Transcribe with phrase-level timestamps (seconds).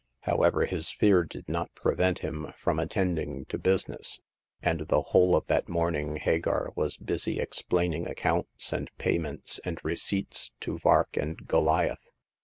[0.21, 4.19] However, his fear did not prevent him from at tending to business;
[4.59, 9.79] and the whole of that morn ing Hagar was busy explaining accounts and payments and
[9.83, 12.07] receipts to Vark and Goliath.